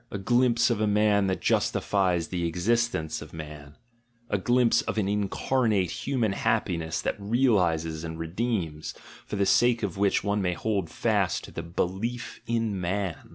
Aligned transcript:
A 0.09 0.17
glimpse 0.17 0.71
of 0.71 0.81
a 0.81 0.87
man 0.87 1.27
that 1.27 1.41
justifies 1.41 2.29
the 2.29 2.47
existence 2.47 3.21
of 3.21 3.33
man, 3.35 3.77
a 4.31 4.39
glimpse 4.39 4.81
of 4.81 4.97
an 4.97 5.07
incarnate 5.07 5.91
human 5.91 6.31
happiness 6.31 6.99
that 7.03 7.15
realises 7.21 8.03
and 8.03 8.17
redeems, 8.17 8.95
for 9.27 9.35
the 9.35 9.45
sake 9.45 9.83
of 9.83 9.99
which 9.99 10.23
one 10.23 10.41
may 10.41 10.53
hold 10.53 10.89
fast 10.89 11.43
to 11.43 11.51
the 11.51 11.61
belie] 11.61 12.17
in 12.47 12.81
man! 12.81 13.29